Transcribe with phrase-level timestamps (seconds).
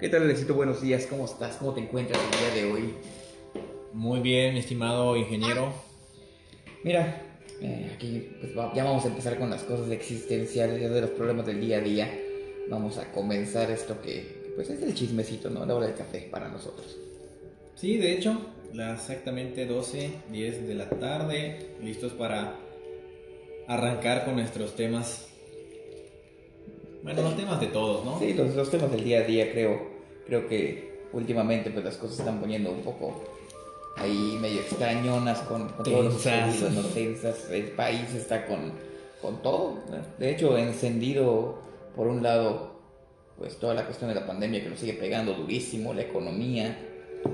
[0.00, 0.54] ¿Qué tal, Alexito?
[0.54, 1.56] Buenos días, ¿cómo estás?
[1.56, 2.94] ¿Cómo te encuentras el día de hoy?
[3.92, 5.74] Muy bien, estimado ingeniero.
[6.82, 7.20] Mira,
[7.60, 11.60] eh, aquí pues, ya vamos a empezar con las cosas existenciales, de los problemas del
[11.60, 12.18] día a día.
[12.70, 15.66] Vamos a comenzar esto que, pues es el chismecito, ¿no?
[15.66, 16.96] La hora del café para nosotros.
[17.74, 18.40] Sí, de hecho,
[18.72, 22.56] las exactamente 12, 10 de la tarde, listos para
[23.68, 25.28] arrancar con nuestros temas.
[27.02, 28.18] Bueno, los temas de todos, ¿no?
[28.18, 29.89] Sí, los, los temas del día a día creo,
[30.30, 33.20] creo que últimamente pues las cosas se están poniendo un poco
[33.96, 36.54] ahí medio extrañonas con, con todos los Tensas.
[36.54, 36.88] sucedido, ¿no?
[36.88, 37.50] Tensas.
[37.50, 38.72] El país está con,
[39.20, 39.78] con todo.
[40.18, 41.58] De hecho, encendido
[41.96, 42.78] por un lado
[43.36, 46.78] pues toda la cuestión de la pandemia que nos sigue pegando durísimo, la economía.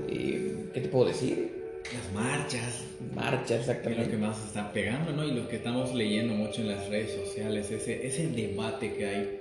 [0.07, 1.55] eh, ¿Qué te puedo decir?
[1.93, 2.83] Las marchas,
[3.15, 4.05] Marcha, que es exactamente.
[4.05, 5.23] lo que más está pegando, ¿no?
[5.23, 9.39] Y lo que estamos leyendo mucho en las redes sociales, ese, ese debate que hay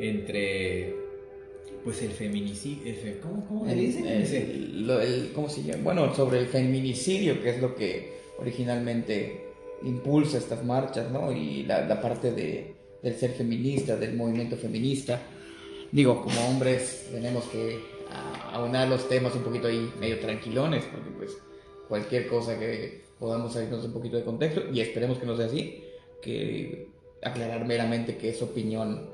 [0.00, 0.94] entre,
[1.82, 4.06] pues, el feminicidio, el fe- ¿cómo, cómo le dicen?
[4.06, 5.82] el- el- ¿Cómo se llama?
[5.84, 9.44] Bueno, sobre el feminicidio, que es lo que originalmente
[9.82, 11.30] impulsa estas marchas, ¿no?
[11.32, 15.20] Y la, la parte de, del ser feminista, del movimiento feminista.
[15.92, 17.78] Digo, como hombres tenemos que
[18.52, 21.36] aunar los temas un poquito ahí medio tranquilones, porque pues
[21.88, 25.82] cualquier cosa que podamos salirnos un poquito de contexto, y esperemos que no sea así,
[26.22, 26.88] que
[27.22, 29.10] aclarar meramente que es opinión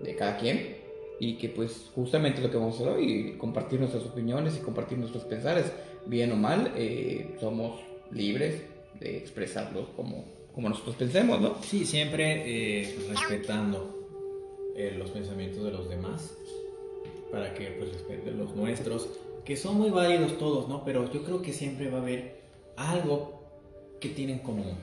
[0.00, 0.77] de cada quien
[1.20, 4.98] y que pues justamente lo que vamos a hacer hoy, compartir nuestras opiniones y compartir
[4.98, 5.72] nuestros pensares,
[6.06, 8.62] bien o mal, eh, somos libres
[9.00, 11.56] de expresarlos como, como nosotros pensemos, ¿no?
[11.62, 13.94] Sí, siempre eh, respetando
[14.76, 16.36] eh, los pensamientos de los demás,
[17.32, 19.08] para que pues respeten los nuestros,
[19.44, 20.84] que son muy válidos todos, ¿no?
[20.84, 22.40] Pero yo creo que siempre va a haber
[22.76, 23.42] algo
[24.00, 24.78] que tienen en común,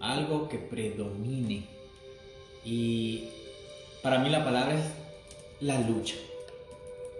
[0.00, 1.64] algo que predomine.
[2.64, 3.28] Y
[4.02, 5.07] para mí la palabra es
[5.60, 6.14] la lucha.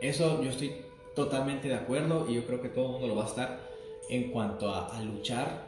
[0.00, 0.72] Eso yo estoy
[1.14, 3.61] totalmente de acuerdo y yo creo que todo el mundo lo va a estar
[4.08, 5.67] en cuanto a, luchar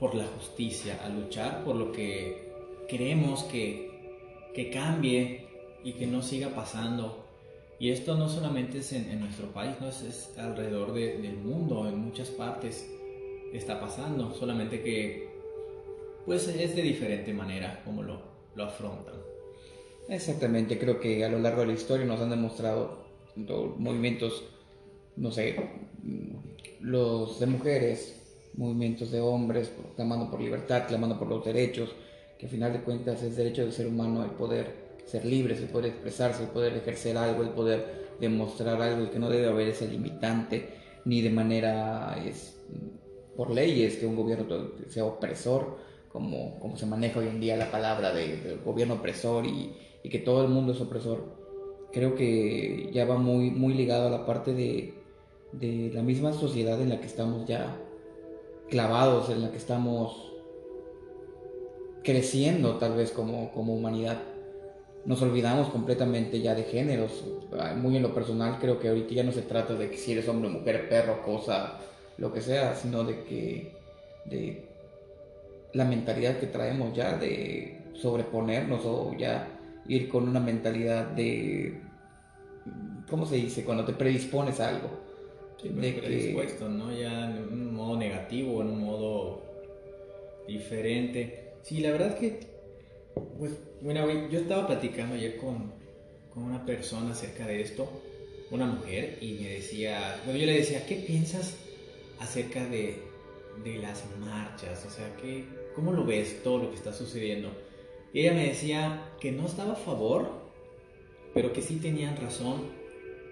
[0.00, 2.50] por la justicia, a luchar por lo que
[2.88, 5.46] queremos que, que cambie
[5.84, 7.24] y que no siga pasando.
[7.78, 9.88] Y esto no solamente es en, nuestro país, ¿no?
[9.88, 12.88] es, alrededor de- del mundo, en muchas partes
[13.52, 15.30] está pasando, solamente que
[16.24, 18.20] pues es de diferente manera como lo,
[18.54, 19.21] lo afrontan.
[20.12, 23.06] Exactamente, creo que a lo largo de la historia nos han demostrado
[23.78, 24.44] movimientos,
[25.16, 25.56] no sé,
[26.80, 28.20] los de mujeres,
[28.52, 31.94] movimientos de hombres, clamando por libertad, clamando por los derechos,
[32.38, 34.66] que al final de cuentas es derecho del ser humano el poder
[35.06, 39.18] ser libres, el poder expresarse, el poder ejercer algo, el poder demostrar algo y que
[39.18, 40.74] no debe haber ese limitante
[41.06, 42.60] ni de manera es,
[43.34, 45.78] por leyes que un gobierno sea opresor,
[46.10, 49.72] como, como se maneja hoy en día la palabra de gobierno opresor y,
[50.02, 51.24] y que todo el mundo es opresor.
[51.92, 54.94] Creo que ya va muy, muy ligado a la parte de,
[55.52, 57.76] de la misma sociedad en la que estamos ya
[58.70, 60.32] clavados, en la que estamos
[62.02, 64.22] creciendo tal vez como, como humanidad.
[65.04, 67.24] Nos olvidamos completamente ya de géneros.
[67.58, 70.12] Ah, Muy en lo personal creo que ahorita ya no se trata de que si
[70.12, 71.80] eres hombre, mujer, perro, cosa,
[72.18, 73.72] lo que sea, sino de que
[74.24, 74.68] de
[75.72, 79.48] la mentalidad que traemos ya de sobreponernos o ya
[79.86, 81.80] ir con una mentalidad de
[83.08, 83.64] ¿cómo se dice?
[83.64, 85.12] cuando te predispones a algo
[85.62, 86.92] de predispuesto, ¿no?
[86.92, 89.42] Ya en un modo negativo, en un modo
[90.46, 91.52] diferente.
[91.62, 92.40] Sí, la verdad que,
[93.38, 95.72] pues, bueno, yo estaba platicando ayer con,
[96.32, 97.88] con una persona acerca de esto,
[98.50, 101.56] una mujer, y me decía, bueno, yo le decía, ¿qué piensas
[102.18, 102.96] acerca de,
[103.64, 104.84] de las marchas?
[104.86, 105.44] O sea, ¿qué,
[105.74, 107.50] ¿cómo lo ves todo lo que está sucediendo?
[108.12, 110.28] Y ella me decía que no estaba a favor,
[111.34, 112.62] pero que sí tenían razón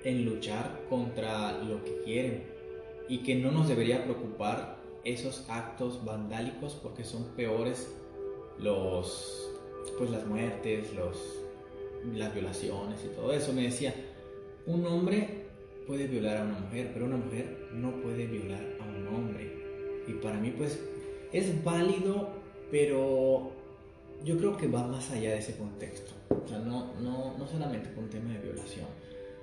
[0.05, 2.45] en luchar contra lo que quieren
[3.09, 7.95] y que no nos debería preocupar esos actos vandálicos porque son peores
[8.59, 9.51] los
[9.99, 11.41] pues las muertes, los
[12.15, 13.53] las violaciones y todo eso.
[13.53, 13.95] Me decía,
[14.67, 15.45] un hombre
[15.87, 19.53] puede violar a una mujer, pero una mujer no puede violar a un hombre.
[20.07, 20.81] Y para mí pues
[21.33, 22.31] es válido,
[22.71, 23.53] pero
[24.25, 26.13] yo creo que va más allá de ese contexto.
[26.29, 28.87] O sea, no, no, no solamente por un tema de violación.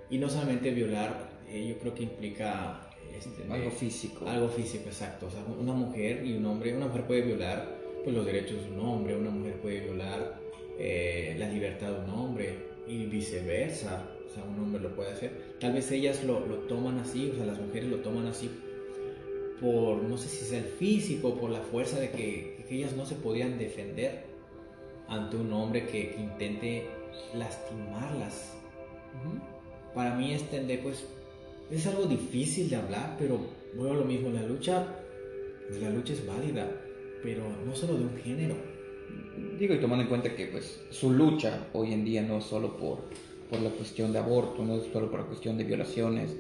[0.10, 2.82] Y no solamente violar, eh, yo creo que implica
[3.18, 5.28] este, algo físico algo físico, exacto.
[5.28, 8.72] O sea, una mujer y un hombre, una mujer puede violar pues, los derechos de
[8.72, 10.40] un hombre, una mujer puede violar
[10.80, 12.58] eh, la libertad de un hombre
[12.88, 14.08] y viceversa.
[14.30, 15.56] O sea, un hombre lo puede hacer.
[15.60, 18.50] Tal vez ellas lo, lo toman así, o sea, las mujeres lo toman así
[19.60, 23.06] por, no sé si es el físico, por la fuerza de que, que ellas no
[23.06, 24.27] se podían defender
[25.08, 26.90] ante un hombre que, que intente
[27.34, 28.54] lastimarlas.
[29.18, 29.40] Ujú.
[29.96, 31.06] para mí entender, pues,
[31.72, 33.40] es algo difícil de hablar, pero
[33.76, 34.86] vuelvo a lo mismo, la lucha,
[35.68, 36.70] pues, la lucha es válida,
[37.24, 38.56] pero no solo de un género.
[39.58, 42.78] Digo, y tomando en cuenta que pues su lucha hoy en día no es solo
[42.78, 43.00] por,
[43.50, 46.36] por la cuestión de aborto, no es solo por la cuestión de violaciones,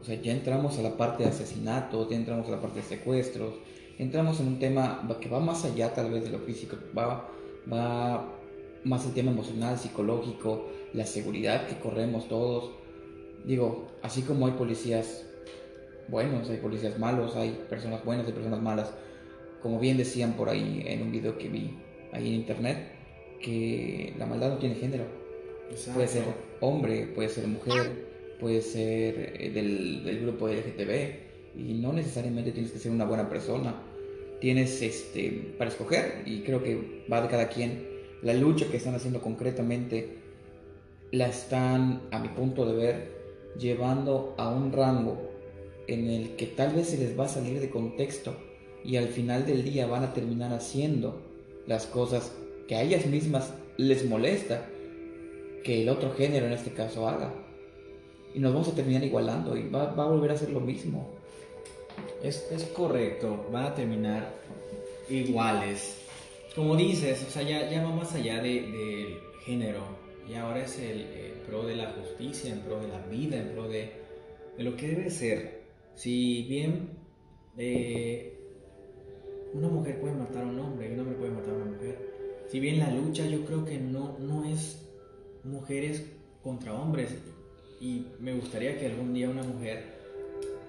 [0.00, 2.86] o sea, ya entramos a la parte de asesinatos, ya entramos a la parte de
[2.86, 3.54] secuestros,
[3.98, 7.28] entramos en un tema que va más allá tal vez de lo físico, va,
[7.70, 8.38] va
[8.84, 12.72] más el tema emocional, psicológico, la seguridad que corremos todos.
[13.44, 15.24] Digo, así como hay policías
[16.08, 18.92] buenos, hay policías malos, hay personas buenas y personas malas.
[19.62, 21.78] Como bien decían por ahí en un video que vi
[22.12, 22.78] ahí en internet,
[23.40, 25.04] que la maldad no tiene género.
[25.94, 26.24] Puede ser
[26.60, 28.06] hombre, puede ser mujer,
[28.38, 33.28] puede ser eh, del, del grupo LGTB y no necesariamente tienes que ser una buena
[33.28, 33.74] persona.
[34.42, 37.88] Tienes este para escoger y creo que va de cada quien
[38.22, 40.18] la lucha que están haciendo concretamente
[41.12, 43.12] la están, a mi punto de ver,
[43.56, 45.30] llevando a un rango
[45.86, 48.36] en el que tal vez se les va a salir de contexto
[48.84, 51.22] y al final del día van a terminar haciendo
[51.68, 52.32] las cosas
[52.66, 54.66] que a ellas mismas les molesta
[55.62, 57.32] que el otro género en este caso haga.
[58.34, 61.21] Y nos vamos a terminar igualando y va, a volver a ser lo mismo.
[62.22, 64.32] Es, es correcto, van a terminar
[65.08, 65.98] iguales.
[66.54, 71.06] Como dices, o sea, ya, ya va más allá del género y ahora es el,
[71.46, 73.90] pro de la justicia, en pro de la vida, en pro de,
[74.58, 75.62] lo que debe ser.
[75.94, 76.90] Si bien
[77.58, 78.38] eh,
[79.52, 82.12] una mujer puede matar a un hombre y un hombre puede matar a una mujer,
[82.48, 84.88] si bien la lucha yo creo que no, no es
[85.44, 86.04] mujeres
[86.42, 87.10] contra hombres.
[87.80, 89.91] Y me gustaría que algún día una mujer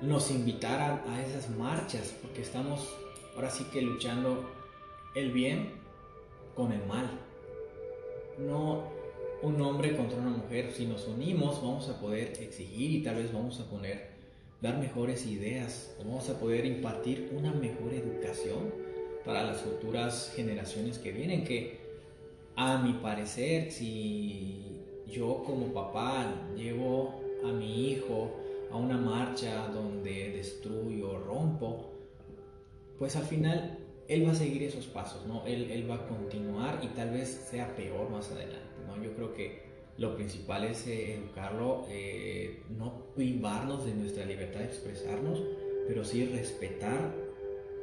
[0.04, 2.90] nos invitara a esas marchas porque estamos
[3.36, 4.50] ahora sí que luchando
[5.16, 5.72] el bien
[6.56, 7.10] con el mal.
[8.38, 8.84] No
[9.42, 10.72] un hombre contra una mujer.
[10.74, 14.10] Si nos unimos vamos a poder exigir y tal vez vamos a poner,
[14.62, 18.74] dar mejores ideas, vamos a poder impartir una mejor educación
[19.26, 21.80] para las futuras generaciones que vienen, que
[22.58, 28.32] a mi parecer, si yo como papá llevo a mi hijo
[28.74, 31.94] a una marcha donde destruyo, rompo,
[32.98, 33.78] pues al final
[34.08, 35.46] él va a seguir esos pasos, ¿no?
[35.46, 39.02] Él, él, va a continuar y tal vez sea peor más adelante, ¿no?
[39.02, 39.62] Yo creo que
[39.98, 45.44] lo principal es eh, educarlo, eh, no privarnos de nuestra libertad de expresarnos,
[45.88, 47.14] pero sí respetar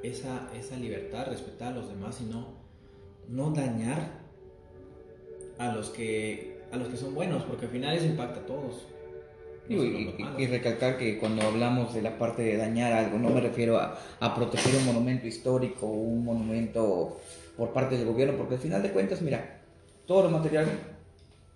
[0.02, 2.54] esa, esa libertad, respetar a los demás y no,
[3.28, 4.20] no dañar
[5.58, 8.86] a los, que, a los que son buenos, porque al final eso impacta a todos.
[9.68, 13.96] Y, recalcar que cuando hablamos de la parte de dañar algo, no me refiero a,
[14.18, 17.20] a proteger un monumento histórico o un monumento
[17.56, 19.60] por parte del gobierno, porque al final de cuentas, mira,
[20.06, 20.66] todo lo material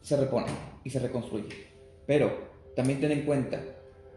[0.01, 0.47] se repone
[0.85, 1.49] y se reconstruye.
[2.07, 2.31] Pero
[2.77, 3.61] también ten en cuenta,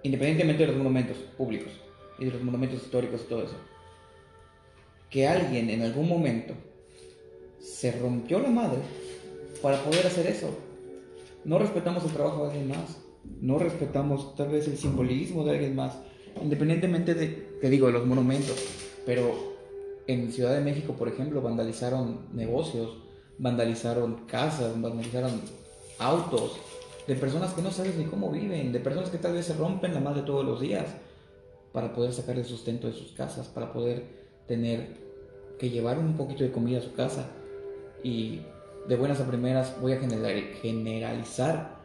[0.04, 1.72] independientemente de los monumentos públicos
[2.20, 3.56] y de los monumentos históricos y todo eso,
[5.10, 6.54] que alguien en algún momento
[7.60, 8.80] se rompió la madre
[9.62, 10.56] para poder hacer eso.
[11.46, 12.98] No respetamos el trabajo de alguien más
[13.42, 15.98] no respetamos tal vez el simbolismo de alguien más,
[16.42, 17.28] independientemente de,
[17.62, 18.56] te digo, de los monumentos,
[19.06, 19.56] pero
[20.08, 22.98] en Ciudad de México, por ejemplo, vandalizaron negocios,
[23.38, 25.42] vandalizaron casas, vandalizaron
[26.00, 26.60] autos
[27.08, 29.94] de personas que no sabes ni cómo viven, de personas que tal vez se rompen
[29.94, 30.86] la madre todos los días
[31.72, 34.04] para poder sacar el sustento de sus casas, para poder
[34.48, 34.98] tener
[35.60, 37.30] que llevar un poquito de comida a su casa.
[38.04, 38.42] Y
[38.88, 41.77] de buenas a primeras voy a generalizar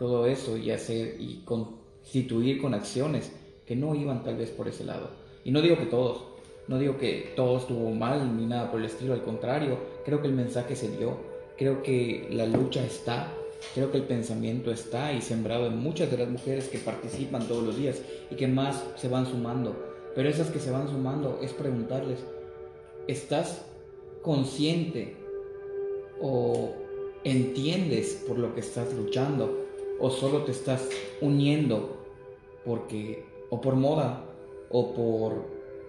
[0.00, 3.30] todo eso y hacer y constituir con acciones
[3.66, 5.10] que no iban tal vez por ese lado.
[5.44, 6.22] Y no digo que todos,
[6.68, 10.28] no digo que todo estuvo mal ni nada por el estilo, al contrario, creo que
[10.28, 11.18] el mensaje se dio,
[11.58, 13.30] creo que la lucha está,
[13.74, 17.62] creo que el pensamiento está y sembrado en muchas de las mujeres que participan todos
[17.62, 19.76] los días y que más se van sumando.
[20.14, 22.20] Pero esas que se van sumando es preguntarles,
[23.06, 23.66] ¿estás
[24.22, 25.14] consciente
[26.22, 26.72] o
[27.22, 29.59] entiendes por lo que estás luchando?
[30.00, 30.88] O solo te estás
[31.20, 31.96] uniendo
[32.64, 34.24] porque o por moda
[34.70, 35.44] o por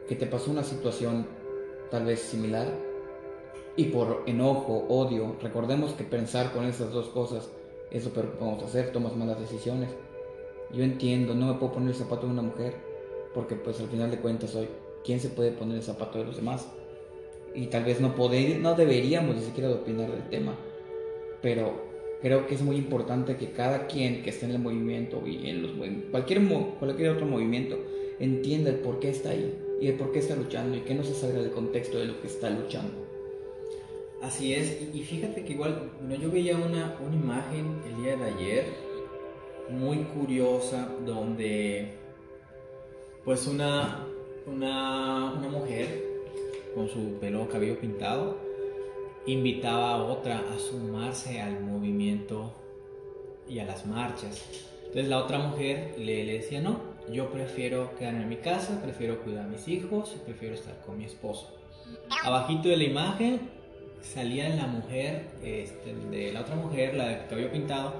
[0.08, 1.28] que te pasó una situación
[1.90, 2.68] tal vez similar
[3.76, 5.38] y por enojo, odio.
[5.42, 7.50] Recordemos que pensar con esas dos cosas
[7.90, 9.90] es lo peor que podemos hacer, tomas malas decisiones.
[10.74, 12.76] Yo entiendo, no me puedo poner el zapato de una mujer
[13.34, 14.68] porque pues al final de cuentas soy
[15.04, 16.68] quién se puede poner el zapato de los demás
[17.54, 20.56] y tal vez no poder, no deberíamos ni siquiera opinar del tema,
[21.42, 21.91] pero
[22.22, 25.62] creo que es muy importante que cada quien que esté en el movimiento y en
[25.64, 25.72] los
[26.12, 26.42] cualquier,
[26.80, 27.78] cualquier otro movimiento
[28.20, 31.04] entienda el por qué está ahí y el por qué está luchando y que no
[31.04, 33.08] se salga del contexto de lo que está luchando.
[34.22, 38.26] Así es, y fíjate que igual, bueno, yo veía una, una imagen el día de
[38.26, 38.66] ayer
[39.70, 41.94] muy curiosa donde
[43.26, 44.06] pues una,
[44.46, 46.04] una, una mujer
[46.76, 48.51] con su pelo cabello pintado
[49.26, 52.54] invitaba a otra a sumarse al movimiento
[53.48, 54.46] y a las marchas.
[54.80, 56.80] Entonces la otra mujer le, le decía, no,
[57.12, 61.06] yo prefiero quedarme en mi casa, prefiero cuidar a mis hijos, prefiero estar con mi
[61.06, 61.50] esposo.
[62.24, 63.40] Abajito de la imagen
[64.02, 67.94] salía la mujer, este, de la otra mujer, la de cabello pintado,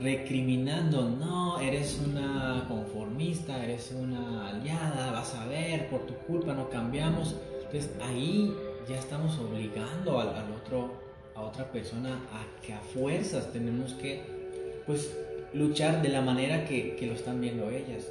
[0.00, 6.68] recriminando, no, eres una conformista, eres una aliada, vas a ver, por tu culpa no
[6.68, 7.36] cambiamos.
[7.64, 8.54] Entonces ahí
[8.88, 10.92] ya estamos obligando al, al otro,
[11.34, 14.22] a otra persona a que a fuerzas tenemos que,
[14.86, 15.14] pues,
[15.52, 18.10] luchar de la manera que, que lo están viendo ellas.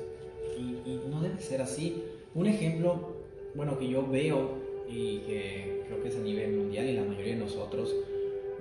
[0.57, 2.03] Y, y, no debe ser así.
[2.35, 3.15] Un ejemplo,
[3.55, 4.57] bueno, que yo veo
[4.87, 7.93] y que creo que es a nivel mundial y la mayoría de nosotros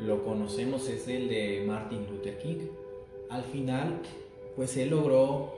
[0.00, 2.66] lo conocemos es el de Martin Luther King.
[3.28, 4.00] Al final,
[4.54, 5.54] pues él logró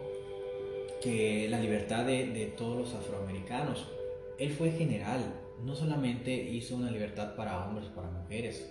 [1.00, 3.86] que la libertad de, de todos los afroamericanos.
[4.38, 5.20] Él fue general,
[5.64, 8.70] no solamente hizo una libertad para hombres, para mujeres.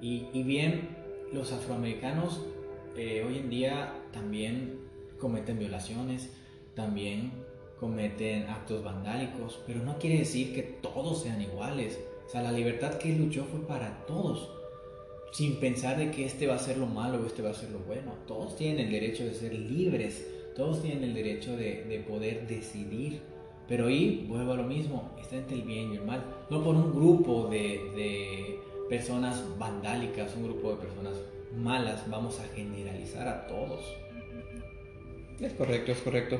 [0.00, 0.88] Y, bien,
[1.32, 2.42] los afroamericanos
[2.96, 4.80] eh, hoy en día también
[5.18, 6.30] cometen violaciones,
[6.74, 7.32] también
[7.80, 11.98] cometen actos vandálicos, pero no quiere decir que todos sean iguales.
[12.26, 14.50] O sea, la libertad que él luchó fue para todos,
[15.32, 17.70] sin pensar de que este va a ser lo malo o este va a ser
[17.70, 18.14] lo bueno.
[18.26, 23.20] Todos tienen el derecho de ser libres, todos tienen el derecho de, de poder decidir.
[23.68, 26.74] Pero ahí vuelvo a lo mismo, está entre el bien y el mal, no por
[26.74, 31.14] un grupo de, de personas vandálicas, un grupo de personas
[31.56, 33.84] malas, vamos a generalizar a todos.
[35.40, 36.38] Es correcto, es correcto.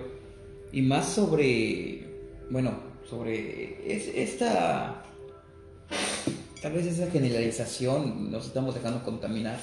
[0.73, 2.05] Y más sobre,
[2.51, 2.73] bueno,
[3.09, 5.03] sobre es, esta,
[6.61, 9.59] tal vez esa generalización nos estamos dejando contaminar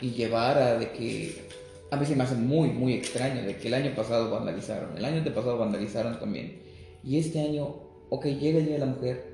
[0.00, 1.48] y llevar a de que,
[1.90, 5.04] a mí se me hace muy, muy extraño de que el año pasado vandalizaron, el
[5.04, 6.63] año pasado vandalizaron también.
[7.04, 7.74] Y este año,
[8.10, 9.24] ok, llega el Día de la Mujer.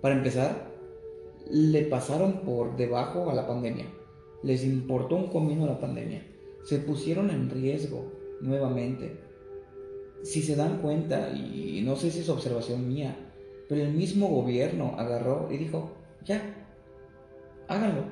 [0.00, 0.72] Para empezar,
[1.50, 3.86] le pasaron por debajo a la pandemia
[4.42, 6.22] les importó un comino la pandemia.
[6.64, 9.20] Se pusieron en riesgo nuevamente.
[10.22, 13.16] Si se dan cuenta, y no sé si es observación mía,
[13.68, 15.92] pero el mismo gobierno agarró y dijo,
[16.24, 16.42] ya,
[17.68, 18.04] háganlo.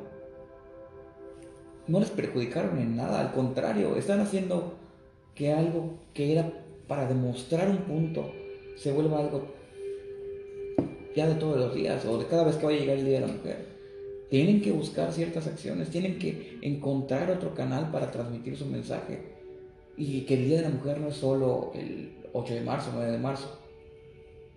[1.88, 4.75] No les perjudicaron en nada, al contrario, están haciendo
[5.35, 8.32] que algo que era para demostrar un punto
[8.76, 9.42] se vuelva algo
[11.14, 13.21] ya de todos los días o de cada vez que vaya a llegar el Día
[13.21, 13.66] de la Mujer.
[14.28, 19.21] Tienen que buscar ciertas acciones, tienen que encontrar otro canal para transmitir su mensaje.
[19.97, 23.12] Y que el Día de la Mujer no es solo el 8 de marzo, 9
[23.12, 23.59] de marzo,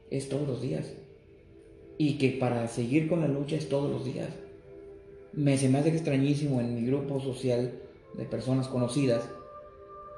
[0.10, 0.92] es todos los días.
[1.98, 4.30] Y que para seguir con la lucha es todos los días.
[5.32, 7.72] Me se me hace extrañísimo en mi grupo social
[8.18, 9.30] de personas conocidas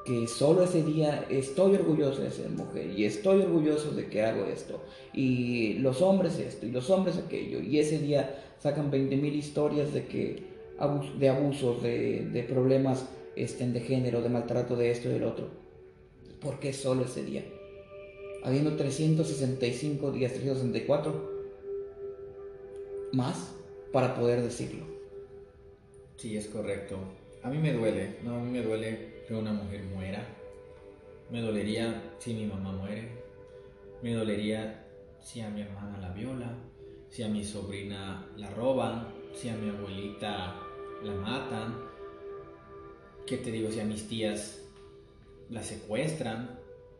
[0.05, 4.45] que solo ese día estoy orgulloso de ser mujer y estoy orgulloso de que hago
[4.45, 4.81] esto
[5.13, 10.05] y los hombres esto y los hombres aquello y ese día sacan 20.000 historias de
[10.05, 10.51] que
[11.19, 13.05] de abusos, de, de problemas
[13.35, 15.47] estén de género, de maltrato de esto y del otro.
[16.39, 17.43] ¿Por qué solo ese día?
[18.43, 21.29] Habiendo 365 días, 364
[23.13, 23.53] más
[23.91, 24.85] para poder decirlo.
[26.17, 26.97] Sí, es correcto.
[27.43, 30.27] A mí me duele, no, a mí me duele que una mujer muera.
[31.29, 33.23] Me dolería si mi mamá muere.
[34.01, 34.85] Me dolería
[35.21, 36.53] si a mi hermana la viola
[37.09, 40.55] si a mi sobrina la roban, si a mi abuelita
[41.03, 41.77] la matan,
[43.27, 43.69] ¿qué te digo?
[43.69, 44.61] Si a mis tías
[45.49, 46.57] la secuestran,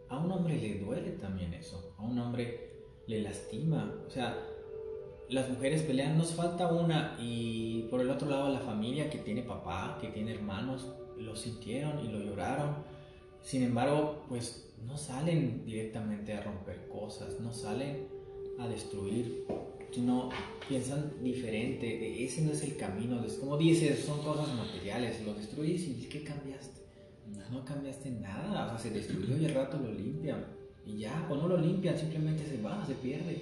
[0.09, 2.71] a un hombre le duele también eso, a un hombre
[3.07, 4.37] le lastima, o sea,
[5.29, 9.43] las mujeres pelean, nos falta una y por el otro lado la familia que tiene
[9.43, 10.91] papá, que tiene hermanos,
[11.21, 12.75] lo sintieron y lo lloraron.
[13.41, 18.07] Sin embargo, pues no salen directamente a romper cosas, no salen
[18.59, 19.45] a destruir
[19.91, 20.29] sino
[20.67, 25.81] piensan diferente, ese no es el camino, es como dices, son cosas materiales, lo destruyes
[25.87, 26.81] y ¿qué cambiaste?
[27.51, 30.45] No cambiaste nada, o sea, se destruyó y al rato lo limpian
[30.85, 33.41] y ya, o no lo limpian, simplemente se va, se pierde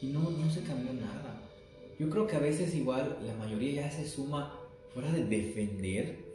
[0.00, 1.42] y no, no se cambió nada.
[1.98, 4.56] Yo creo que a veces igual la mayoría ya se suma
[4.94, 6.27] fuera de defender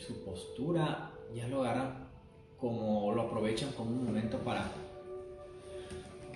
[0.00, 2.08] su postura, ya lo agarran
[2.58, 4.70] como lo aprovechan como un momento para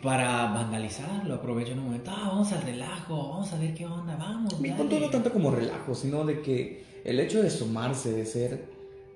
[0.04, 3.87] para vandalizar, lo aprovecho en un momento, ah, vamos al relajo, vamos a ver qué
[3.87, 4.61] onda, vamos.
[4.61, 8.66] Mi punto no tanto como relajo, sino de que el hecho de sumarse, de ser,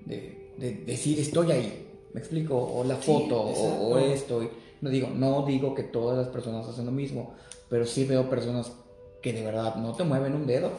[0.06, 4.50] de, de decir estoy ahí, me explico, o la foto, o, esto,
[4.80, 7.34] no digo, no digo que todas las personas hacen lo mismo,
[7.68, 8.72] pero sí veo personas
[9.20, 10.70] que de verdad no te mueven un dedo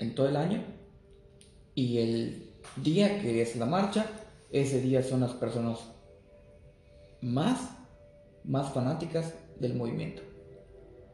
[0.00, 0.64] en todo el año
[1.76, 2.50] y el
[2.82, 4.06] día que es la marcha
[4.52, 5.78] ese día son las personas
[7.20, 7.70] más,
[8.44, 10.22] más fanáticas del movimiento.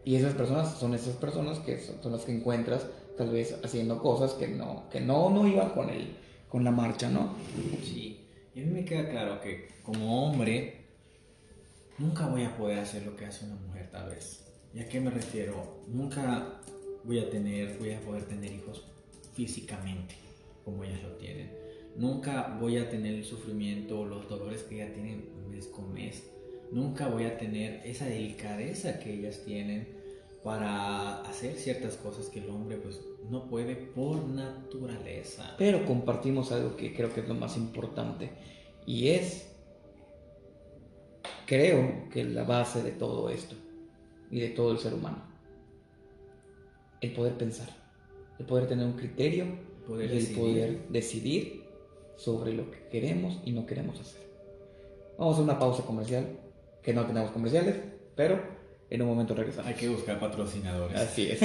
[0.05, 4.33] Y esas personas son esas personas que son, las que encuentras tal vez haciendo cosas
[4.33, 6.17] que no, que no, no iban con, el,
[6.49, 7.35] con la marcha, ¿no?
[7.83, 10.87] Sí, y a mí me queda claro que como hombre
[11.99, 14.45] nunca voy a poder hacer lo que hace una mujer tal vez.
[14.75, 15.83] ¿Y a qué me refiero?
[15.87, 16.61] Nunca
[17.05, 18.85] voy a tener, voy a poder tener hijos
[19.35, 20.23] físicamente
[20.65, 21.51] como ellas lo tienen.
[21.97, 26.31] Nunca voy a tener el sufrimiento o los dolores que ellas tienen mes con mes.
[26.71, 30.01] Nunca voy a tener esa delicadeza que ellas tienen
[30.43, 33.01] para hacer ciertas cosas que el hombre pues
[33.31, 35.55] no puede por naturaleza.
[35.59, 38.31] Pero compartimos algo que creo que es lo más importante
[38.87, 39.49] y es
[41.47, 43.55] creo que la base de todo esto
[44.31, 45.33] y de todo el ser humano
[47.03, 47.69] el poder pensar,
[48.39, 49.47] el poder tener un criterio
[49.87, 51.65] poder y el poder decidir
[52.17, 54.23] sobre lo que queremos y no queremos hacer.
[55.19, 56.39] Vamos a una pausa comercial,
[56.83, 57.77] que no tenemos comerciales,
[58.15, 58.41] pero
[58.91, 59.69] en un momento regresamos.
[59.69, 60.97] Hay que buscar patrocinadores.
[60.97, 61.41] Así es.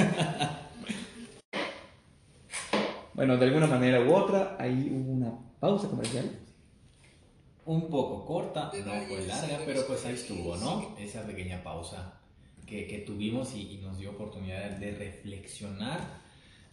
[3.14, 6.30] bueno, de alguna manera u otra, ahí hubo una pausa comercial.
[7.66, 10.96] Un poco corta, no fue larga, pero pues ahí estuvo, ¿no?
[10.98, 12.20] Esa pequeña pausa
[12.66, 16.00] que, que tuvimos y, y, nos dio oportunidad de reflexionar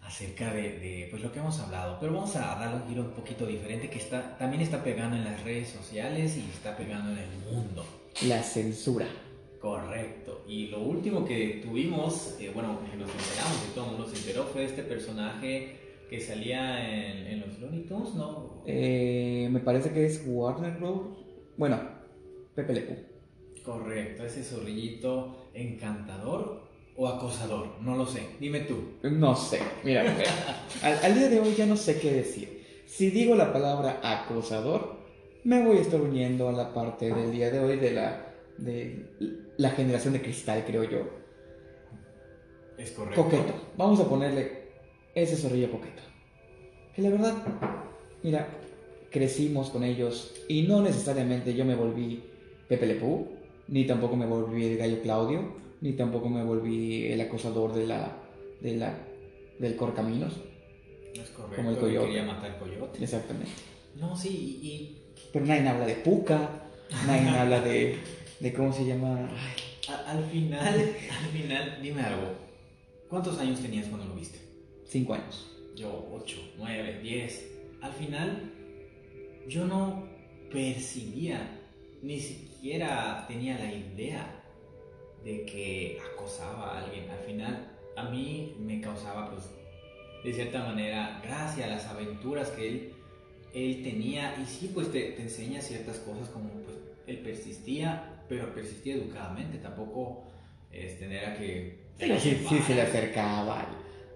[0.06, 3.46] acerca de, pues lo que hemos hablado, pero vamos a dar un giro un poquito
[3.46, 7.30] diferente que está, también está pegando en las redes sociales y está pegando en el
[7.52, 7.84] mundo.
[8.28, 9.08] La censura.
[9.60, 10.44] Correcto.
[10.48, 14.18] Y lo último que tuvimos, eh, bueno, que nos enteramos y todo el mundo se
[14.18, 18.62] enteró, fue este personaje que salía en, los Looney Tunes, ¿no?
[18.68, 21.18] Eh, me parece que es Warner Bros.
[21.58, 21.80] Bueno,
[22.54, 23.06] Pepe Le
[23.64, 28.22] Correcto, ese zorrillito encantador o acosador, no lo sé.
[28.40, 28.76] Dime tú.
[29.04, 30.04] No sé, mira,
[30.82, 32.64] al, día de hoy ya no sé qué decir.
[32.86, 34.96] Si digo la palabra acosador,
[35.44, 39.06] me voy a estar uniendo a la parte del día de hoy de la, de
[39.58, 41.00] la generación de cristal, creo yo.
[42.78, 43.24] Es correcto.
[43.24, 43.54] Coqueto.
[43.78, 44.70] Vamos a ponerle
[45.14, 46.02] ese zorrillo coqueto.
[46.96, 47.34] Que la verdad,
[48.24, 48.48] mira,
[49.12, 52.24] crecimos con ellos y no necesariamente yo me volví
[52.70, 53.28] Pepe Lepú,
[53.68, 58.18] ni tampoco me volví el gallo Claudio ni tampoco me volví el acosador de la,
[58.62, 58.98] de la,
[59.60, 60.34] del Corcaminos.
[61.14, 62.08] Es correcto, como el coyote.
[62.08, 63.04] quería matar al coyote.
[63.04, 63.52] Exactamente.
[63.96, 65.02] No, sí, y...
[65.32, 66.68] Pero nadie habla de Puca,
[67.08, 67.98] nadie habla de,
[68.40, 69.30] de cómo se llama...
[70.08, 72.34] Al, final, al final, dime algo.
[73.10, 74.40] ¿Cuántos años tenías cuando lo viste?
[74.86, 75.52] Cinco años.
[75.76, 77.52] Yo, ocho, nueve, diez.
[77.82, 78.52] Al final,
[79.48, 80.08] yo no
[80.52, 81.62] percibía,
[82.02, 84.45] ni siquiera tenía la idea
[85.26, 87.10] de que acosaba a alguien.
[87.10, 89.50] Al final, a mí me causaba, pues,
[90.24, 92.94] de cierta manera, gracia a las aventuras que él,
[93.54, 94.38] él tenía.
[94.42, 99.58] Y sí, pues te, te enseña ciertas cosas como, pues, él persistía, pero persistía educadamente.
[99.58, 100.28] Tampoco
[100.72, 101.80] este, era que...
[101.98, 103.66] sí, sí, se le acercaba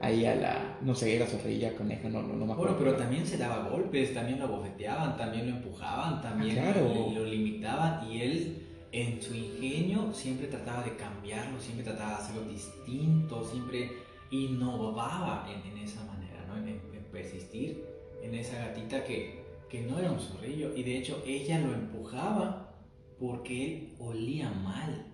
[0.01, 2.75] ahí a la, no sé, era zorrilla, coneja, no, no, no me acuerdo.
[2.75, 7.25] Bueno, pero también se daba golpes, también lo bofeteaban, también lo empujaban, también ah, lo
[7.25, 13.47] limitaban y él en su ingenio siempre trataba de cambiarlo, siempre trataba de hacerlo distinto,
[13.47, 13.91] siempre
[14.31, 16.57] innovaba en, esa manera, ¿no?
[16.57, 16.79] En,
[17.11, 17.83] persistir
[18.21, 22.75] en esa gatita que, que no era un zorrillo y de hecho ella lo empujaba
[23.19, 25.07] porque él olía mal.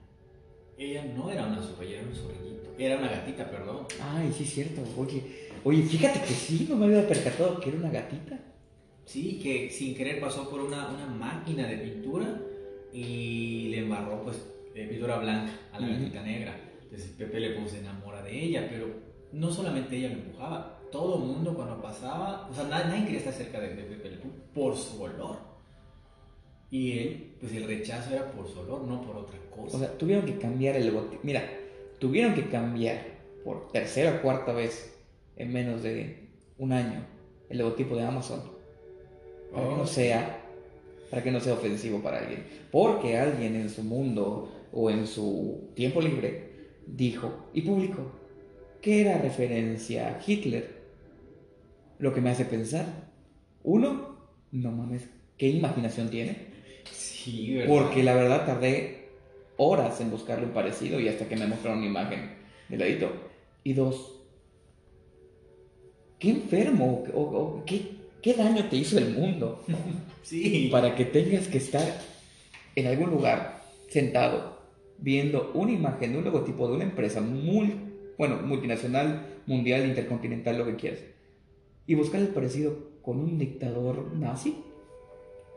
[0.78, 2.70] Ella no era una zorrilla, era un zorrillito.
[2.78, 3.88] Era una gatita, perdón.
[4.02, 4.82] Ay, sí es cierto.
[4.98, 5.24] Oye,
[5.64, 8.38] oye, fíjate que sí, no me había percatado que era una gatita.
[9.06, 12.42] Sí, que sin querer pasó por una, una máquina de pintura
[12.96, 14.38] y le embarró pues
[14.74, 16.58] pintura blanca a la gatita negra.
[16.84, 18.88] Entonces Pepe le puso se enamora de ella, pero
[19.34, 23.34] no solamente ella lo empujaba, todo el mundo cuando pasaba, o sea, nadie, quería estar
[23.34, 24.18] cerca de, Pepe Le
[24.54, 25.38] por su olor.
[26.72, 29.76] Y él, pues el rechazo era por su olor, no por otra cosa.
[29.76, 31.22] O sea, tuvieron que cambiar el logotipo.
[31.24, 31.44] Mira,
[32.00, 33.06] tuvieron que cambiar
[33.44, 34.98] por tercera o cuarta vez
[35.36, 37.06] en menos de un año
[37.50, 38.42] el logotipo de Amazon.
[39.52, 39.88] Para que no oh.
[39.88, 40.45] sea
[41.10, 42.46] para que no sea ofensivo para alguien.
[42.72, 46.50] Porque alguien en su mundo o en su tiempo libre
[46.88, 48.12] dijo y publicó
[48.82, 50.84] que era referencia a Hitler.
[51.98, 52.86] Lo que me hace pensar,
[53.64, 54.18] uno,
[54.52, 56.54] no mames, ¿qué imaginación tiene?
[56.92, 57.74] Sí, ¿verdad?
[57.74, 59.10] Porque la verdad tardé
[59.58, 62.32] horas en buscarle un parecido y hasta que me mostraron una imagen
[62.70, 63.12] del ladito.
[63.64, 64.22] Y dos,
[66.20, 67.95] qué enfermo o, qué
[68.26, 69.64] ¿Qué daño te hizo el mundo?
[70.24, 70.70] Sí.
[70.72, 71.88] Para que tengas que estar
[72.76, 74.58] en algún lugar sentado
[74.98, 77.76] viendo una imagen de un logotipo de una empresa muy,
[78.18, 81.02] bueno, multinacional, mundial, intercontinental, lo que quieras,
[81.86, 84.58] y buscar el parecido con un dictador nazi.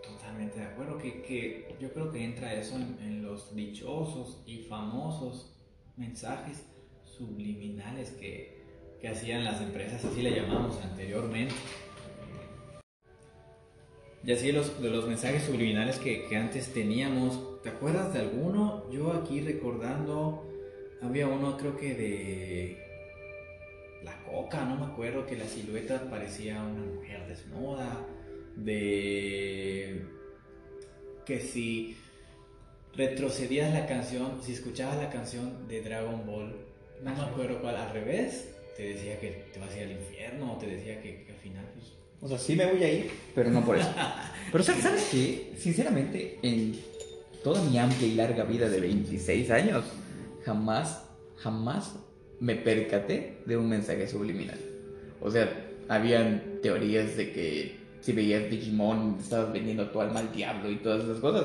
[0.02, 0.98] totalmente de acuerdo.
[0.98, 5.57] Que, que yo creo que entra eso en, en, los dichosos y famosos
[5.96, 6.62] mensajes
[7.04, 8.61] subliminales que,
[9.00, 11.54] que hacían las empresas, así le llamamos anteriormente.
[14.28, 18.84] Y así los, de los mensajes subliminales que, que antes teníamos, ¿te acuerdas de alguno?
[18.90, 20.46] Yo aquí recordando,
[21.00, 22.78] había uno creo que de
[24.04, 28.06] la coca, no me acuerdo, que la silueta parecía una mujer desnuda,
[28.54, 30.02] de
[31.24, 31.96] que si
[32.96, 36.54] retrocedías la canción, si escuchabas la canción de Dragon Ball,
[37.02, 40.52] no me acuerdo cuál, al revés, te decía que te vas a ir al infierno,
[40.52, 41.98] o te decía que, que al final, pues...
[42.20, 43.88] O sea, sí me voy a ir, pero no por eso.
[44.52, 45.52] pero ¿sabes qué?
[45.57, 46.76] Sinceramente, en
[47.44, 49.85] toda mi amplia y larga vida de 26 años,
[50.44, 51.04] jamás,
[51.37, 51.94] jamás
[52.40, 54.59] me percaté de un mensaje subliminal.
[55.20, 55.48] O sea,
[55.88, 61.04] habían teorías de que si veías Digimon estabas vendiendo tu alma al diablo y todas
[61.04, 61.44] esas cosas,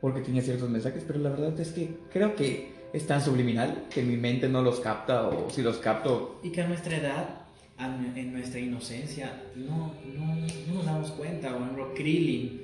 [0.00, 4.02] porque tenía ciertos mensajes, pero la verdad es que creo que es tan subliminal que
[4.02, 6.40] mi mente no los capta o si los capto...
[6.42, 7.41] Y que a nuestra edad,
[7.78, 10.34] en nuestra inocencia, no, no,
[10.68, 11.52] no nos damos cuenta.
[11.52, 12.60] Por ejemplo, Krillin,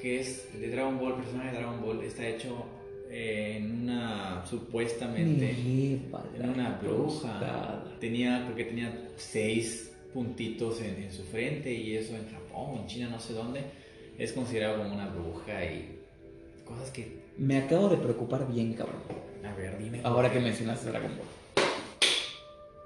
[0.00, 2.64] que es de Dragon Ball, personaje de Dragon Ball, está hecho
[3.10, 7.84] en una supuestamente en una bruja.
[8.00, 13.08] tenía porque tenía seis puntitos en, en, su frente y eso en Japón en China
[13.10, 13.62] no sé dónde
[14.18, 16.00] es considerado como una bruja y
[16.64, 19.02] cosas que me acabo de preocupar bien cabrón.
[19.44, 20.00] A ver dime.
[20.02, 21.26] Ahora que mencionaste Dragon Ball.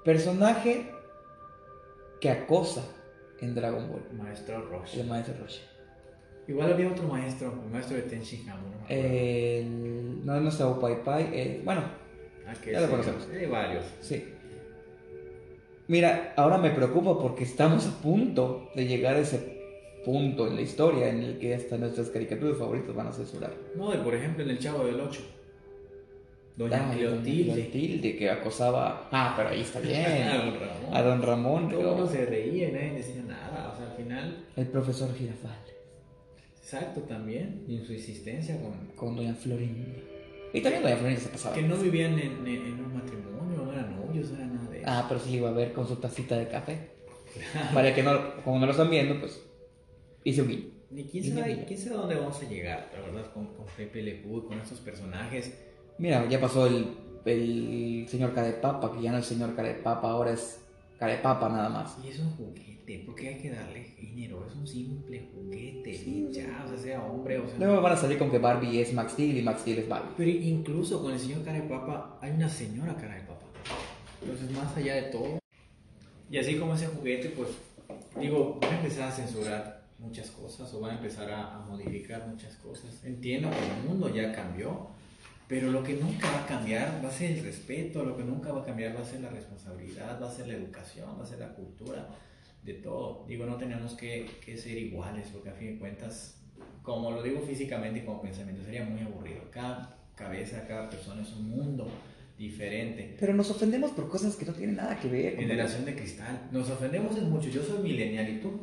[0.04, 0.97] Personaje
[2.20, 2.84] que acosa
[3.40, 5.60] en Dragon Ball maestro Roshi el maestro Roshi
[6.48, 8.68] Igual había otro maestro, el maestro de Tenshin Hamu.
[8.68, 10.24] No, el...
[10.24, 11.60] no, no está Pai Pai.
[11.62, 11.82] Bueno,
[12.58, 13.28] okay, ya sí, lo conocemos.
[13.30, 13.84] Hay varios.
[14.00, 14.32] Sí.
[15.88, 19.58] Mira, ahora me preocupa porque estamos a punto de llegar a ese
[20.06, 23.52] punto en la historia en el que hasta nuestras caricaturas favoritas van a censurar.
[23.76, 25.20] No, por ejemplo en El Chavo del Ocho.
[26.58, 27.52] Doña Cleotilde.
[27.52, 29.08] Cleotilde, que acosaba.
[29.12, 30.04] Ah, pero ahí está bien.
[30.28, 30.94] A don Ramón.
[30.96, 31.68] A don Ramón.
[31.70, 33.72] Todo uno se reía y nadie decía nada.
[33.72, 35.56] O sea, al final, El profesor Girafal.
[36.60, 37.64] exacto también.
[37.68, 38.72] Y en su insistencia con.
[38.96, 39.86] Con doña Florinda.
[40.52, 41.54] Y también doña Florinda se casaba.
[41.54, 44.78] Que no vivían en, en- en un matrimonio, no eran novios, no era nada de
[44.80, 44.86] eso.
[44.90, 46.90] Ah, pero sí iba a ver con su tacita de café.
[47.74, 49.40] Para que no, como no lo están viendo, pues
[50.24, 50.64] hice un guiño.
[50.90, 54.14] Ni quién sabe, quién sabe dónde vamos a llegar, la verdad, con, con Pepe Le
[54.16, 55.52] Pew, con estos personajes.
[55.98, 60.60] Mira, ya pasó el, el señor Carepapa, que ya no es señor Carepapa, ahora es
[60.98, 61.96] Carepapa nada más.
[62.04, 65.94] Y es un juguete, porque hay que darle género, es un simple juguete.
[65.94, 66.28] Sí.
[66.30, 67.58] Ya, o sea, sea hombre o sea.
[67.58, 70.14] Luego van a salir con que Barbie es Max Steel y Max Steel es Barbie.
[70.16, 73.46] Pero incluso con el señor cara de papa hay una señora cara de papa.
[74.22, 75.38] Entonces, más allá de todo.
[76.30, 77.48] Y así como ese juguete, pues,
[78.20, 82.26] digo, van a empezar a censurar muchas cosas o van a empezar a, a modificar
[82.26, 83.04] muchas cosas.
[83.04, 84.88] Entiendo que el mundo ya cambió,
[85.48, 88.52] pero lo que nunca va a cambiar va a ser el respeto, lo que nunca
[88.52, 91.26] va a cambiar va a ser la responsabilidad, va a ser la educación, va a
[91.26, 92.06] ser la cultura,
[92.68, 93.24] de todo.
[93.26, 96.40] Digo, no tenemos que, que ser iguales, porque a fin de cuentas,
[96.82, 99.42] como lo digo físicamente y como pensamiento, sería muy aburrido.
[99.50, 101.88] Cada cabeza, cada persona es un mundo
[102.36, 103.16] diferente.
[103.18, 105.36] Pero nos ofendemos por cosas que no tienen nada que ver.
[105.36, 106.48] Generación de cristal.
[106.52, 107.48] Nos ofendemos en mucho.
[107.48, 108.60] Yo soy millennial y tú.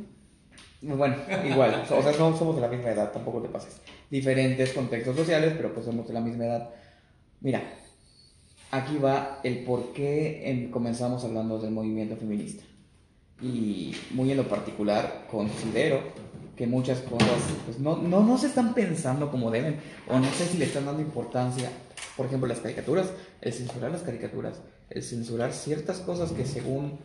[0.81, 1.15] Bueno,
[1.49, 3.81] igual, o sea, no somos de la misma edad, tampoco te pases.
[4.09, 6.69] Diferentes contextos sociales, pero pues somos de la misma edad.
[7.41, 7.63] Mira,
[8.71, 12.63] aquí va el por qué em- comenzamos hablando del movimiento feminista.
[13.41, 15.99] Y muy en lo particular, considero
[16.55, 20.45] que muchas cosas pues, no, no, no se están pensando como deben, o no sé
[20.45, 21.69] si le están dando importancia.
[22.15, 23.07] Por ejemplo, las caricaturas,
[23.41, 26.97] el censurar las caricaturas, el censurar ciertas cosas que según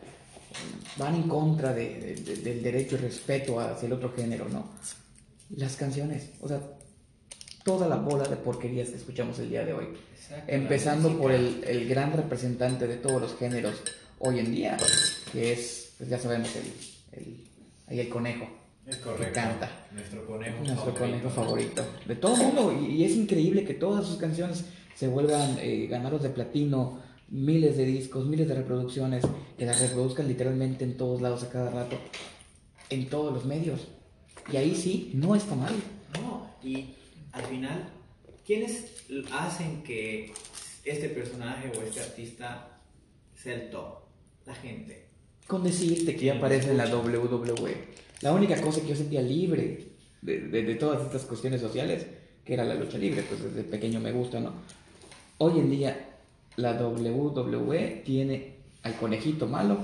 [0.96, 4.68] van en contra de- de- de- del derecho y respeto hacia el otro género, ¿no?
[5.56, 6.60] Las canciones, o sea,
[7.64, 9.86] toda la bola de porquerías que escuchamos el día de hoy.
[10.14, 13.74] Exacto, Empezando por el, el gran representante de todos los géneros
[14.18, 14.76] hoy en día,
[15.32, 17.36] que es, pues ya sabemos, el, el,
[17.88, 18.48] ahí el conejo,
[18.86, 19.34] Es correcto.
[19.34, 19.86] canta.
[19.92, 21.00] Nuestro conejo nuestro favorito.
[21.00, 22.72] conejo favorito de todo el mundo.
[22.80, 24.64] Y, y es increíble que todas sus canciones
[24.96, 29.24] se vuelvan eh, ganados de platino, miles de discos, miles de reproducciones,
[29.56, 31.96] que las reproduzcan literalmente en todos lados a cada rato,
[32.90, 33.88] en todos los medios.
[34.52, 35.72] Y ahí sí, no está mal.
[36.20, 36.94] No, y
[37.32, 37.88] al final,
[38.44, 40.32] ¿quiénes hacen que
[40.84, 42.80] este personaje o este artista
[43.36, 44.00] sea el top?
[44.46, 45.06] La gente.
[45.46, 47.76] Con decirte que ya aparece en la WWE.
[48.22, 49.88] La única cosa que yo sentía libre
[50.22, 52.06] de, de- de todas estas cuestiones sociales,
[52.44, 54.52] que era la lucha libre, pues desde pequeño me gusta, ¿no?
[55.38, 56.09] Hoy en día
[56.60, 59.78] la WWE tiene al conejito malo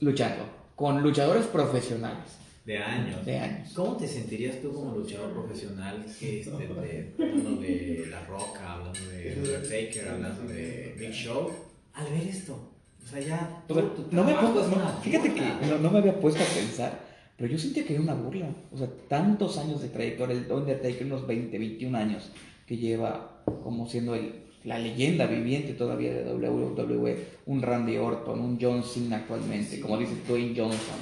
[0.00, 2.38] luchando con luchadores profesionales.
[2.64, 3.24] De años.
[3.24, 3.72] De años.
[3.74, 9.34] ¿Cómo te sentirías tú como luchador profesional este, de, hablando de La Roca, hablando de
[9.38, 11.50] Undertaker, hablando de Big Show,
[11.94, 12.58] al ver esto?
[13.02, 13.64] O sea, ya...
[14.10, 14.62] no me pongo,
[15.02, 17.00] fíjate que no, no, me había puesto a pensar,
[17.38, 18.50] pero yo sentía que era una burla.
[18.70, 22.30] O sea, tantos años de trayectoria, el Undertaker, unos 20, 21 años
[22.66, 28.58] que lleva como siendo el, la leyenda viviente todavía de WWE, un Randy Orton, un
[28.60, 30.96] John Cena actualmente, como dice Dwayne Johnson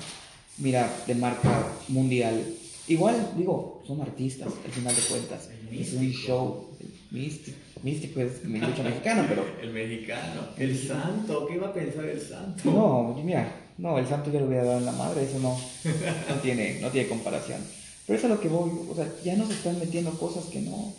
[0.59, 2.45] mira, de marca mundial.
[2.89, 5.51] Igual, digo, son artistas, al final de cuentas.
[5.73, 6.71] Es un show.
[7.11, 9.45] Místico, místico es mi lucha mexicana, pero.
[9.63, 12.71] El mexicano, el santo, ¿qué iba a pensar el santo?
[12.71, 15.57] No, mira, no, el santo ya lo hubiera dado en la madre, eso no,
[16.29, 17.61] no, tiene, no tiene comparación.
[18.07, 20.61] Pero eso es a lo que voy, o sea, ya nos están metiendo cosas que
[20.61, 20.95] no.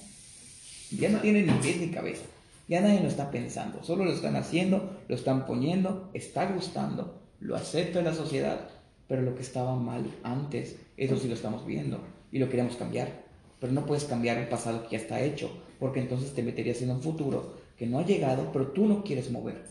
[0.91, 2.23] Ya no tienen ni pies ni cabeza.
[2.67, 7.55] Ya nadie lo está pensando, solo lo están haciendo, lo están poniendo, está gustando, lo
[7.55, 8.69] acepta la sociedad
[9.07, 11.99] pero lo que estaba mal antes, eso sí lo estamos viendo
[12.31, 13.25] y lo queremos cambiar.
[13.59, 15.49] Pero no puedes cambiar el pasado que ya está hecho,
[15.79, 19.31] porque entonces te meterías en un futuro que no ha llegado, pero tú no quieres
[19.31, 19.63] mover.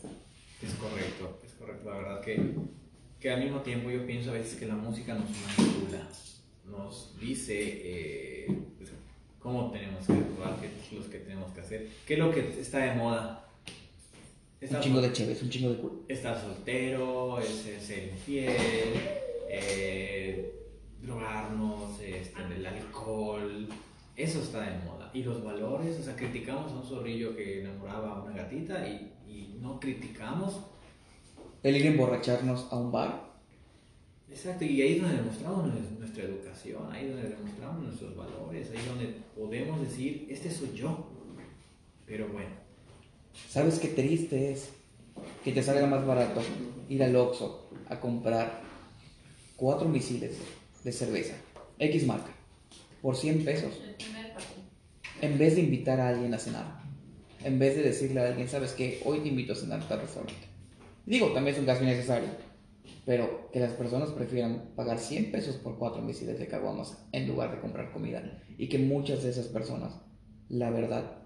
[0.63, 1.91] Es correcto, es correcto.
[1.91, 2.55] La verdad que,
[3.21, 6.09] que al mismo tiempo yo pienso a veces que la música nos manipula,
[6.65, 8.47] nos dice eh,
[8.79, 8.91] pues,
[9.47, 12.61] cómo tenemos que actuar, qué es lo que tenemos que hacer, qué es lo que
[12.61, 13.47] está de moda
[14.61, 15.95] un chingo de chévere, un chingo de culo.
[16.09, 17.49] Estar soltero, es,
[17.81, 18.57] ser infiel,
[19.49, 20.53] eh,
[21.01, 23.69] drogarnos, este, el alcohol,
[24.17, 25.11] eso está de moda.
[25.15, 29.13] Y los valores, o sea, criticamos a un zorrillo que enamoraba a una gatita y,
[29.29, 30.61] y no criticamos.
[31.63, 33.26] El ir a emborracharnos a un bar.
[34.37, 38.77] Exacto, y ahí es donde demostramos nuestra educación, ahí es donde demostramos nuestros valores, ahí
[38.77, 41.11] es donde podemos decir, este soy yo.
[42.07, 42.67] Pero bueno,
[43.49, 44.71] ¿Sabes qué triste es?
[45.45, 46.43] Que te salga más barato
[46.89, 48.61] ir al Oxxo a comprar
[49.57, 50.37] cuatro misiles
[50.85, 51.35] de cerveza,
[51.79, 52.31] X marca,
[53.01, 53.81] por 100 pesos.
[55.23, 56.81] En vez de invitar a alguien a cenar.
[57.43, 59.01] En vez de decirle a alguien, ¿sabes qué?
[59.05, 60.35] Hoy te invito a cenar a restaurante.
[61.07, 62.29] Digo, también es un gasto innecesario.
[63.05, 67.53] Pero que las personas prefieran pagar 100 pesos por cuatro misiles de caguamas en lugar
[67.53, 68.43] de comprar comida.
[68.59, 70.01] Y que muchas de esas personas,
[70.49, 71.23] la verdad,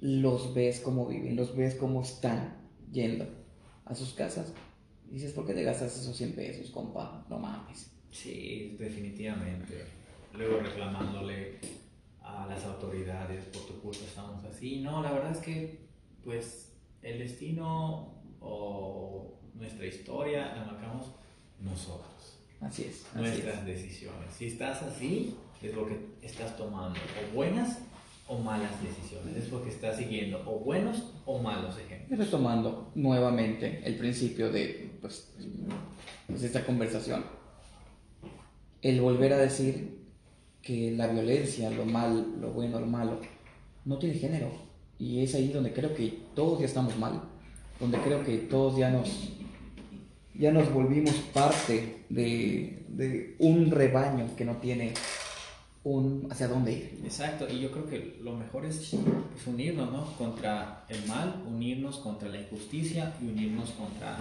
[0.00, 3.26] los ves cómo viven, los ves cómo están yendo
[3.84, 4.52] a sus casas.
[5.10, 7.26] Dices, ¿por qué te gastas esos 100 pesos, compa?
[7.28, 7.90] No mames.
[8.10, 9.84] Sí, definitivamente.
[10.34, 11.58] Luego reclamándole
[12.22, 14.80] a las autoridades, por tu culpa estamos así.
[14.80, 15.88] No, la verdad es que,
[16.22, 21.06] pues, el destino o nuestra historia la marcamos
[21.60, 22.38] nosotros.
[22.60, 23.04] Así es.
[23.14, 24.34] Nuestras decisiones.
[24.36, 26.98] Si estás así, es lo que estás tomando.
[26.98, 27.78] O buenas
[28.26, 29.36] o malas decisiones.
[29.36, 32.18] Es porque está siguiendo o buenos o malos ejemplos.
[32.18, 35.32] Retomando nuevamente el principio de pues,
[36.26, 37.24] pues, esta conversación.
[38.82, 39.98] El volver a decir
[40.62, 43.20] que la violencia, lo mal, lo bueno, lo malo,
[43.84, 44.50] no tiene género.
[44.98, 47.22] Y es ahí donde creo que todos ya estamos mal.
[47.78, 49.32] Donde creo que todos ya nos,
[50.40, 54.94] ya nos volvimos parte de, de un rebaño que no tiene
[55.84, 57.00] un hacia dónde ir.
[57.04, 58.96] Exacto, y yo creo que lo mejor es
[59.32, 60.04] pues, unirnos, ¿no?
[60.16, 64.16] Contra el mal, unirnos contra la injusticia y unirnos contra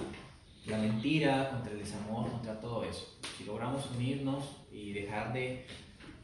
[0.65, 3.17] la mentira, contra el desamor, contra todo eso.
[3.37, 5.65] Si logramos unirnos y dejar de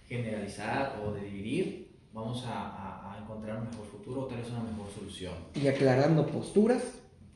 [0.10, 4.60] generalizar o de dividir, vamos a, a, encontrar un mejor futuro o tal vez una
[4.60, 5.34] mejor solución.
[5.56, 6.84] Y aclarando posturas,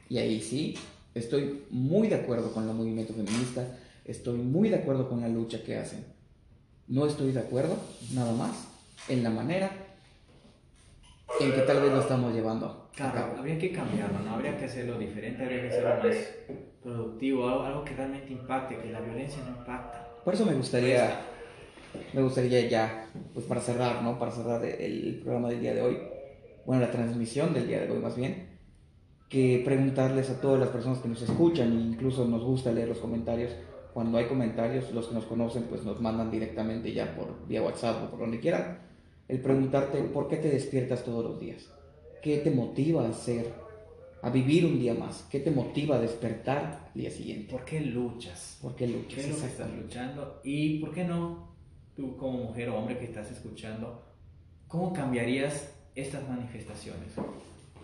[0.10, 0.76] y ahí sí,
[1.14, 5.64] estoy muy de acuerdo con el movimiento feminista, estoy muy de acuerdo con la lucha
[5.64, 6.20] que hacen
[6.90, 7.78] no estoy de acuerdo,
[8.14, 8.68] nada más,
[9.08, 9.70] en la manera
[11.40, 12.90] en que tal vez lo estamos llevando.
[12.96, 14.34] Claro, habría que cambiarlo, ¿no?
[14.34, 16.18] Habría que hacerlo diferente, habría que hacerlo más
[16.82, 20.08] productivo, algo, que realmente impacte, que la violencia no impacta.
[20.26, 21.22] Por eso me gustaría,
[22.12, 24.18] me gustaría ya, pues para cerrar, ¿no?
[24.18, 25.98] Para cerrar el programa del día de hoy,
[26.66, 28.49] bueno, la transmisión del día de hoy más bien,
[29.30, 32.98] que preguntarles a todas las personas que nos escuchan, e incluso nos gusta leer los
[32.98, 33.52] comentarios,
[33.94, 38.06] cuando hay comentarios, los que nos conocen pues nos mandan directamente ya por vía WhatsApp
[38.06, 38.80] o por donde quieran,
[39.28, 41.70] el preguntarte por qué te despiertas todos los días,
[42.24, 43.54] qué te motiva a hacer,
[44.22, 47.52] a vivir un día más, qué te motiva a despertar el día siguiente.
[47.52, 48.58] ¿Por qué luchas?
[48.62, 49.14] ¿Por qué luchas?
[49.14, 50.42] ¿Qué es lo que estás luchando?
[50.44, 51.56] Y por qué no,
[51.96, 54.04] tú como mujer o hombre que estás escuchando,
[54.68, 57.14] cómo cambiarías estas manifestaciones?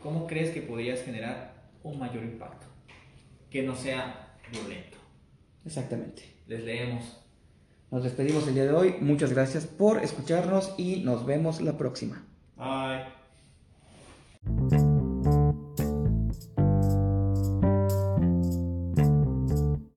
[0.01, 1.53] ¿Cómo crees que podrías generar
[1.83, 2.67] un mayor impacto?
[3.49, 4.97] Que no sea violento.
[5.65, 6.23] Exactamente.
[6.47, 7.21] Les leemos.
[7.91, 8.95] Nos despedimos el día de hoy.
[9.01, 12.25] Muchas gracias por escucharnos y nos vemos la próxima.
[12.57, 13.05] Bye.